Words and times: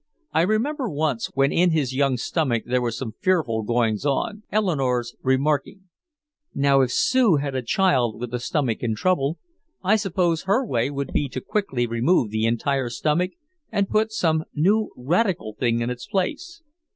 I 0.33 0.41
remember 0.41 0.89
once, 0.89 1.27
when 1.35 1.51
in 1.51 1.69
his 1.69 1.93
young 1.93 2.17
stomach 2.17 2.63
there 2.65 2.81
were 2.81 2.89
some 2.89 3.13
fearful 3.19 3.61
goings 3.61 4.03
on, 4.03 4.41
Eleanore's 4.51 5.15
remarking: 5.21 5.81
"Now 6.55 6.81
if 6.81 6.91
Sue 6.91 7.35
had 7.35 7.53
a 7.53 7.61
child 7.61 8.19
with 8.19 8.33
a 8.33 8.39
stomach 8.39 8.81
in 8.81 8.95
trouble, 8.95 9.37
I 9.83 9.95
suppose 9.97 10.45
her 10.45 10.65
way 10.65 10.89
would 10.89 11.13
be 11.13 11.29
to 11.29 11.39
quickly 11.39 11.85
remove 11.85 12.31
the 12.31 12.45
entire 12.47 12.89
stomach 12.89 13.33
and 13.71 13.87
put 13.91 14.11
some 14.11 14.45
new 14.55 14.89
radical 14.97 15.53
thing 15.53 15.81
in 15.81 15.91
its 15.91 16.07
place." 16.07 16.63